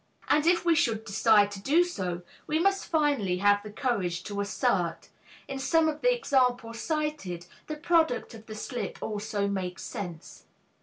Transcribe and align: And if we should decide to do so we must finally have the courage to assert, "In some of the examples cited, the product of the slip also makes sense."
And 0.29 0.47
if 0.47 0.65
we 0.65 0.73
should 0.73 1.05
decide 1.05 1.51
to 1.51 1.61
do 1.61 1.83
so 1.83 2.23
we 2.47 2.57
must 2.57 2.87
finally 2.87 3.37
have 3.37 3.61
the 3.61 3.69
courage 3.69 4.23
to 4.23 4.41
assert, 4.41 5.09
"In 5.47 5.59
some 5.59 5.87
of 5.87 6.01
the 6.01 6.11
examples 6.11 6.81
cited, 6.81 7.45
the 7.67 7.75
product 7.75 8.33
of 8.33 8.47
the 8.47 8.55
slip 8.55 8.97
also 9.03 9.47
makes 9.47 9.83
sense." 9.83 10.45